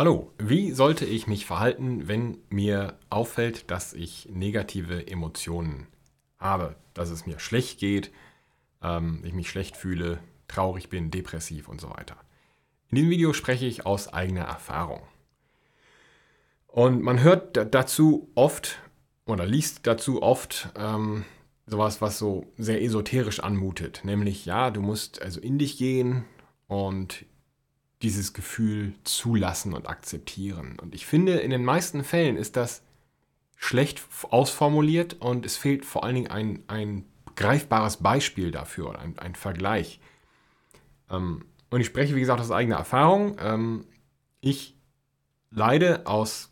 [0.00, 5.88] Hallo, wie sollte ich mich verhalten, wenn mir auffällt, dass ich negative Emotionen
[6.38, 8.10] habe, dass es mir schlecht geht,
[8.82, 12.16] ähm, ich mich schlecht fühle, traurig bin, depressiv und so weiter.
[12.88, 15.02] In diesem Video spreche ich aus eigener Erfahrung.
[16.66, 18.78] Und man hört dazu oft
[19.26, 21.26] oder liest dazu oft ähm,
[21.66, 24.00] sowas, was so sehr esoterisch anmutet.
[24.04, 26.24] Nämlich, ja, du musst also in dich gehen
[26.68, 27.26] und
[28.02, 30.78] dieses Gefühl zulassen und akzeptieren.
[30.80, 32.82] Und ich finde, in den meisten Fällen ist das
[33.56, 37.04] schlecht ausformuliert und es fehlt vor allen Dingen ein, ein
[37.36, 40.00] greifbares Beispiel dafür, ein, ein Vergleich.
[41.10, 43.36] Ähm, und ich spreche, wie gesagt, aus eigener Erfahrung.
[43.38, 43.84] Ähm,
[44.40, 44.76] ich
[45.50, 46.50] leide aus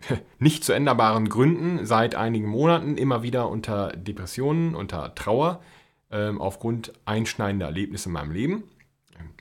[0.38, 5.62] nicht zu änderbaren Gründen seit einigen Monaten immer wieder unter Depressionen, unter Trauer
[6.10, 8.64] ähm, aufgrund einschneidender Erlebnisse in meinem Leben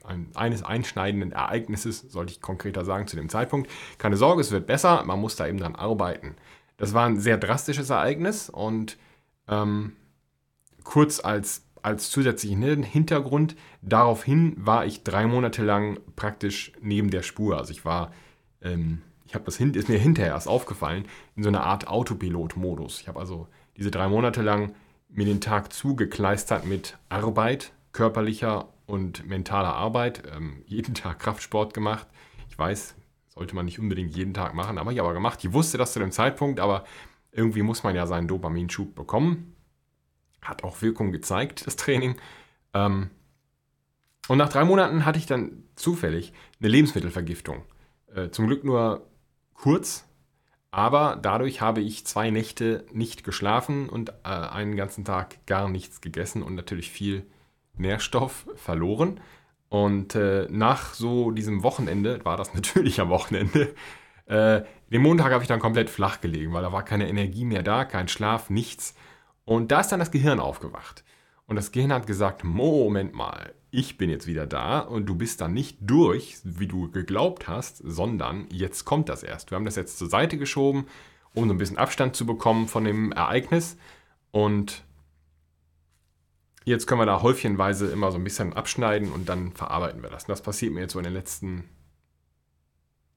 [0.03, 3.69] ein, eines einschneidenden Ereignisses, sollte ich konkreter sagen, zu dem Zeitpunkt.
[3.97, 6.35] Keine Sorge, es wird besser, man muss da eben dran arbeiten.
[6.77, 8.97] Das war ein sehr drastisches Ereignis und
[9.47, 9.93] ähm,
[10.83, 17.57] kurz als, als zusätzlichen Hintergrund, daraufhin war ich drei Monate lang praktisch neben der Spur.
[17.57, 18.11] Also ich war,
[18.61, 23.01] ähm, ich habe das hin, ist mir hinterher erst aufgefallen, in so einer Art Autopilot-Modus.
[23.01, 24.73] Ich habe also diese drei Monate lang
[25.09, 30.23] mir den Tag zugekleistert mit Arbeit, körperlicher und mentaler Arbeit.
[30.35, 32.07] Ähm, jeden Tag Kraftsport gemacht.
[32.49, 32.95] Ich weiß,
[33.29, 35.43] sollte man nicht unbedingt jeden Tag machen, aber ich habe gemacht.
[35.43, 36.83] Ich wusste das zu dem Zeitpunkt, aber
[37.31, 39.55] irgendwie muss man ja seinen Dopaminschub bekommen.
[40.41, 42.15] Hat auch Wirkung gezeigt, das Training.
[42.73, 43.09] Ähm,
[44.27, 47.63] und nach drei Monaten hatte ich dann zufällig eine Lebensmittelvergiftung.
[48.13, 49.07] Äh, zum Glück nur
[49.53, 50.05] kurz,
[50.71, 56.01] aber dadurch habe ich zwei Nächte nicht geschlafen und äh, einen ganzen Tag gar nichts
[56.01, 57.25] gegessen und natürlich viel
[57.77, 59.19] Nährstoff verloren.
[59.69, 63.73] Und äh, nach so diesem Wochenende, war das natürlich am Wochenende,
[64.25, 64.61] äh,
[64.91, 67.83] den Montag habe ich dann komplett flach gelegen, weil da war keine Energie mehr da,
[67.83, 68.95] kein Schlaf, nichts.
[69.45, 71.03] Und da ist dann das Gehirn aufgewacht.
[71.47, 75.41] Und das Gehirn hat gesagt, Moment mal, ich bin jetzt wieder da und du bist
[75.41, 79.51] dann nicht durch, wie du geglaubt hast, sondern jetzt kommt das erst.
[79.51, 80.85] Wir haben das jetzt zur Seite geschoben,
[81.33, 83.77] um so ein bisschen Abstand zu bekommen von dem Ereignis.
[84.31, 84.83] Und
[86.65, 90.23] Jetzt können wir da häufchenweise immer so ein bisschen abschneiden und dann verarbeiten wir das.
[90.23, 91.65] Und das passiert mir jetzt so in den letzten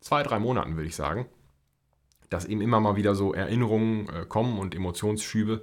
[0.01, 1.27] zwei, drei Monaten, würde ich sagen.
[2.29, 5.63] Dass eben immer mal wieder so Erinnerungen äh, kommen und Emotionsschübe.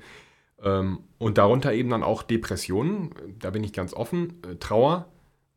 [0.62, 5.12] Ähm, und darunter eben dann auch Depressionen, da bin ich ganz offen, äh, Trauer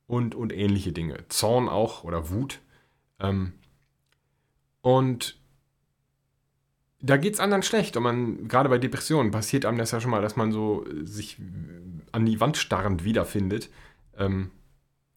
[0.07, 1.25] und, und ähnliche Dinge.
[1.29, 2.61] Zorn auch oder Wut.
[3.21, 3.53] Ähm,
[4.81, 5.39] und
[7.01, 7.97] da geht es anderen schlecht.
[7.97, 11.07] Und man, gerade bei Depressionen passiert einem das ja schon mal, dass man so äh,
[11.07, 11.39] sich
[12.13, 13.71] an die Wand starrend wiederfindet
[14.17, 14.51] ähm,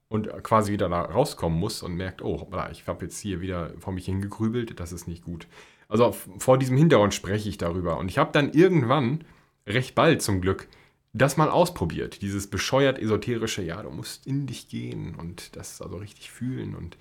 [0.10, 3.94] und quasi wieder da rauskommen muss und merkt, oh, ich habe jetzt hier wieder vor
[3.94, 5.48] mich hingegrübelt, das ist nicht gut.
[5.88, 7.98] Also vor diesem Hintergrund spreche ich darüber.
[7.98, 9.24] Und ich habe dann irgendwann,
[9.66, 10.68] recht bald zum Glück,
[11.14, 12.22] das mal ausprobiert.
[12.22, 16.98] Dieses bescheuert esoterische, ja, du musst in dich gehen und das also richtig fühlen und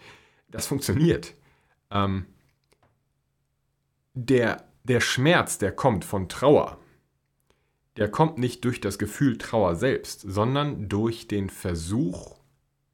[0.51, 1.35] das funktioniert.
[1.91, 2.27] Ähm,
[4.15, 6.79] der der Schmerz, der kommt von Trauer,
[7.97, 12.37] der kommt nicht durch das Gefühl Trauer selbst, sondern durch den Versuch,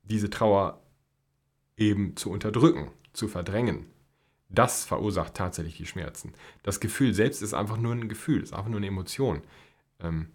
[0.02, 0.82] diese Trauer
[1.76, 3.86] eben zu unterdrücken, zu verdrängen.
[4.48, 6.32] Das verursacht tatsächlich die Schmerzen.
[6.62, 9.42] Das Gefühl selbst ist einfach nur ein Gefühl, ist einfach nur eine Emotion.
[10.00, 10.28] Ähm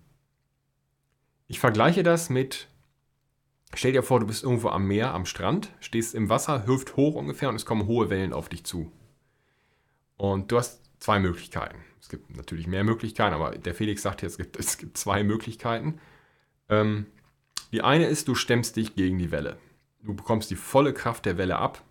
[1.48, 2.68] ich vergleiche das mit,
[3.74, 7.16] stell dir vor, du bist irgendwo am Meer, am Strand, stehst im Wasser, hüft hoch
[7.16, 8.92] ungefähr und es kommen hohe Wellen auf dich zu.
[10.16, 11.78] Und du hast zwei Möglichkeiten.
[12.02, 15.24] Es gibt natürlich mehr Möglichkeiten, aber der Felix sagt jetzt, es gibt, es gibt zwei
[15.24, 16.00] Möglichkeiten.
[16.70, 17.06] Ähm,
[17.72, 19.58] die eine ist, du stemmst dich gegen die Welle.
[20.02, 21.84] Du bekommst die volle Kraft der Welle ab.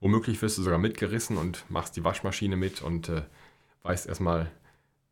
[0.00, 3.22] Womöglich wirst du sogar mitgerissen und machst die Waschmaschine mit und äh,
[3.84, 4.50] weißt erstmal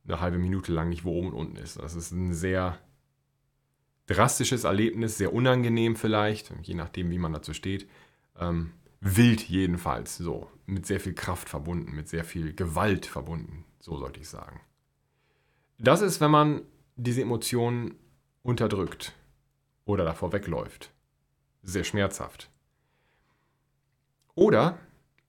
[0.06, 1.78] eine halbe Minute lang nicht, wo oben und unten ist.
[1.78, 2.78] Das ist ein sehr
[4.06, 7.88] drastisches Erlebnis, sehr unangenehm vielleicht, je nachdem, wie man dazu steht.
[8.38, 13.96] Ähm, wild jedenfalls, so, mit sehr viel Kraft verbunden, mit sehr viel Gewalt verbunden, so
[13.96, 14.60] sollte ich sagen.
[15.78, 16.62] Das ist, wenn man
[16.96, 17.94] diese Emotionen
[18.42, 19.14] unterdrückt
[19.84, 20.92] oder davor wegläuft.
[21.62, 22.50] Sehr schmerzhaft.
[24.34, 24.78] Oder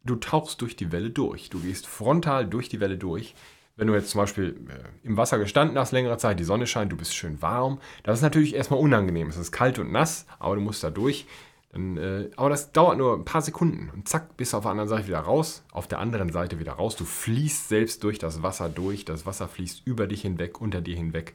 [0.04, 1.50] du tauchst durch die Welle durch.
[1.50, 3.36] Du gehst frontal durch die Welle durch.
[3.78, 6.92] Wenn du jetzt zum Beispiel äh, im Wasser gestanden hast, längere Zeit, die Sonne scheint,
[6.92, 9.30] du bist schön warm, das ist natürlich erstmal unangenehm.
[9.30, 11.26] Es ist kalt und nass, aber du musst da durch.
[11.72, 14.72] Dann, äh, aber das dauert nur ein paar Sekunden und zack, bist du auf der
[14.72, 16.98] anderen Seite wieder raus, auf der anderen Seite wieder raus.
[16.98, 20.98] Du fließt selbst durch das Wasser durch, das Wasser fließt über dich hinweg, unter dir
[20.98, 21.34] hinweg.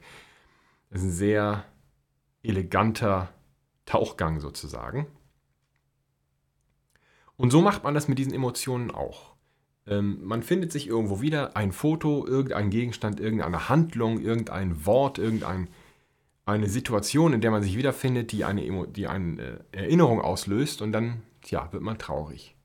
[0.89, 1.65] Das ist ein sehr
[2.43, 3.29] eleganter
[3.85, 5.07] Tauchgang sozusagen.
[7.35, 9.35] Und so macht man das mit diesen Emotionen auch.
[9.87, 15.17] Ähm, man findet sich irgendwo wieder, ein Foto, irgendein Gegenstand, irgendeine Handlung, irgendein Wort,
[16.47, 20.93] irgendeine Situation, in der man sich wiederfindet, die eine, die eine äh, Erinnerung auslöst und
[20.93, 22.55] dann, ja, wird man traurig.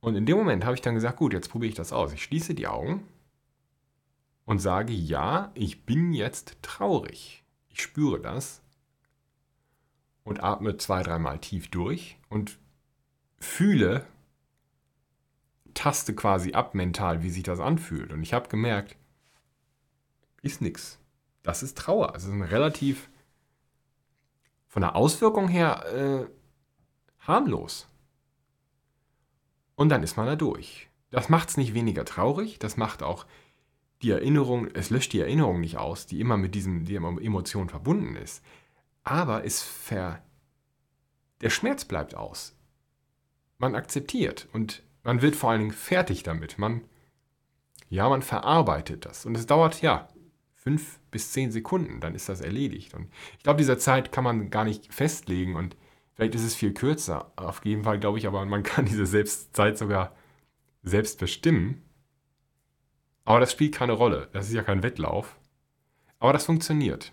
[0.00, 2.12] Und in dem Moment habe ich dann gesagt, gut, jetzt probiere ich das aus.
[2.12, 3.02] Ich schließe die Augen
[4.44, 7.42] und sage, ja, ich bin jetzt traurig.
[7.68, 8.62] Ich spüre das
[10.22, 12.58] und atme zwei, dreimal tief durch und
[13.38, 14.06] fühle,
[15.74, 18.12] taste quasi ab mental, wie sich das anfühlt.
[18.12, 18.96] Und ich habe gemerkt,
[20.42, 20.99] ist nichts.
[21.42, 22.12] Das ist Trauer.
[22.14, 23.10] Es ist ein relativ
[24.66, 27.88] von der Auswirkung her äh, harmlos.
[29.74, 30.88] Und dann ist man da durch.
[31.10, 33.26] Das macht es nicht weniger traurig, das macht auch
[34.02, 38.16] die Erinnerung, es löscht die Erinnerung nicht aus, die immer mit diesem, die Emotion verbunden
[38.16, 38.44] ist.
[39.02, 40.22] Aber es ver,
[41.40, 42.56] der Schmerz bleibt aus.
[43.58, 46.58] Man akzeptiert und man wird vor allen Dingen fertig damit.
[46.58, 46.84] Man,
[47.88, 49.26] ja, man verarbeitet das.
[49.26, 50.08] Und es dauert, ja,
[50.60, 52.94] fünf bis zehn Sekunden, dann ist das erledigt.
[52.94, 53.08] Und
[53.38, 55.74] ich glaube, diese Zeit kann man gar nicht festlegen und
[56.14, 57.32] vielleicht ist es viel kürzer.
[57.36, 60.14] Auf jeden Fall glaube ich aber, man kann diese Selbstzeit sogar
[60.82, 61.82] selbst bestimmen.
[63.24, 64.28] Aber das spielt keine Rolle.
[64.32, 65.38] Das ist ja kein Wettlauf.
[66.18, 67.12] Aber das funktioniert.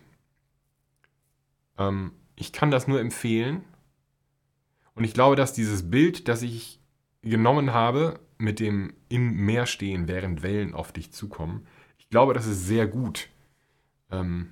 [1.78, 3.64] Ähm, ich kann das nur empfehlen.
[4.94, 6.82] Und ich glaube, dass dieses Bild, das ich
[7.22, 11.66] genommen habe, mit dem im Meer stehen, während Wellen auf dich zukommen,
[11.98, 13.30] ich glaube, das ist sehr gut.
[14.12, 14.50] Ähm,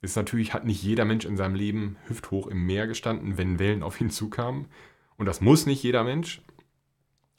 [0.00, 3.82] ist natürlich, hat nicht jeder Mensch in seinem Leben hüfthoch im Meer gestanden, wenn Wellen
[3.82, 4.66] auf ihn zukamen.
[5.16, 6.42] Und das muss nicht jeder Mensch.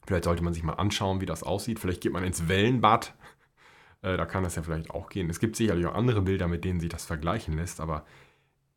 [0.05, 1.79] Vielleicht sollte man sich mal anschauen, wie das aussieht.
[1.79, 3.13] Vielleicht geht man ins Wellenbad.
[4.01, 5.29] Äh, da kann das ja vielleicht auch gehen.
[5.29, 8.05] Es gibt sicherlich auch andere Bilder, mit denen sich das vergleichen lässt, aber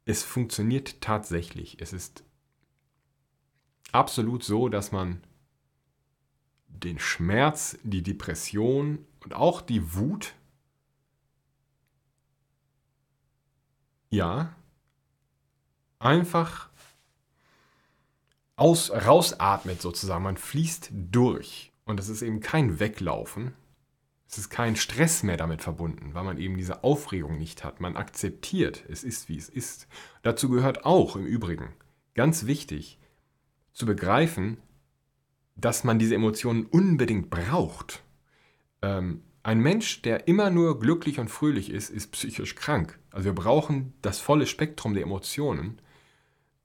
[0.04, 1.80] es funktioniert tatsächlich.
[1.80, 2.24] Es ist
[3.92, 5.22] absolut so, dass man
[6.66, 10.34] den Schmerz, die Depression und auch die Wut,
[14.10, 14.54] ja,
[15.98, 16.68] einfach
[18.56, 20.24] aus, rausatmet sozusagen.
[20.24, 21.72] Man fließt durch.
[21.84, 23.54] Und es ist eben kein Weglaufen.
[24.28, 27.80] Es ist kein Stress mehr damit verbunden, weil man eben diese Aufregung nicht hat.
[27.80, 29.88] Man akzeptiert, es ist, wie es ist.
[30.22, 31.72] Dazu gehört auch im Übrigen,
[32.14, 32.98] ganz wichtig,
[33.72, 34.58] zu begreifen,
[35.56, 38.02] dass man diese Emotionen unbedingt braucht.
[38.82, 42.98] Ähm, ein Mensch, der immer nur glücklich und fröhlich ist, ist psychisch krank.
[43.10, 45.80] Also wir brauchen das volle Spektrum der Emotionen.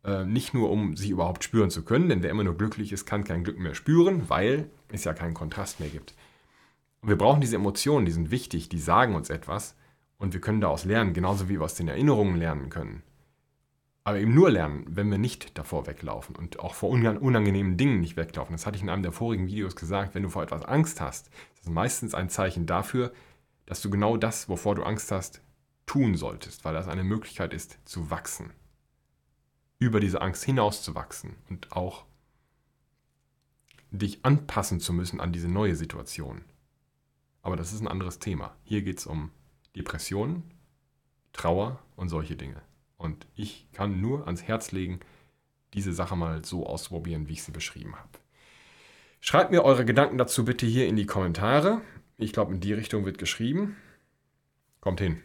[0.04, 3.06] Äh, nicht nur, um sie überhaupt spüren zu können, denn wer immer nur glücklich ist,
[3.06, 6.14] kann kein Glück mehr spüren, weil es ja keinen Kontrast mehr gibt.
[7.02, 9.78] Wir brauchen diese Emotionen, die sind wichtig, die sagen uns etwas
[10.18, 13.02] und wir können daraus lernen, genauso wie wir aus den Erinnerungen lernen können.
[14.06, 18.18] Aber eben nur lernen, wenn wir nicht davor weglaufen und auch vor unangenehmen Dingen nicht
[18.18, 18.54] weglaufen.
[18.54, 20.14] Das hatte ich in einem der vorigen Videos gesagt.
[20.14, 23.14] Wenn du vor etwas Angst hast, das ist meistens ein Zeichen dafür,
[23.66, 25.42] dass du genau das, wovor du Angst hast,
[25.86, 28.52] tun solltest, weil das eine Möglichkeit ist, zu wachsen
[29.84, 32.06] über diese Angst hinauszuwachsen und auch
[33.92, 36.46] dich anpassen zu müssen an diese neue Situation.
[37.42, 38.56] Aber das ist ein anderes Thema.
[38.64, 39.32] Hier geht es um
[39.76, 40.52] Depressionen,
[41.34, 42.62] Trauer und solche Dinge.
[43.04, 45.02] Und ich kann nur ans Herz legen,
[45.74, 48.18] diese Sache mal so auszuprobieren, wie ich sie beschrieben habe.
[49.20, 51.82] Schreibt mir eure Gedanken dazu bitte hier in die Kommentare.
[52.18, 53.76] Ich glaube, in die Richtung wird geschrieben.
[54.80, 55.22] Kommt hin.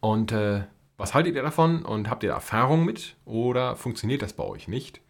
[0.00, 0.64] Und äh,
[0.96, 5.02] was haltet ihr davon und habt ihr Erfahrung mit oder funktioniert das bei euch nicht?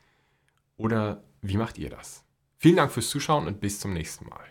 [0.77, 2.25] Oder wie macht ihr das?
[2.59, 4.47] Vielen Dank fürs Zuschauen und bis zum nächsten Mal.